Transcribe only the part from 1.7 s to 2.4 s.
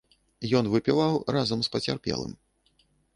пацярпелым.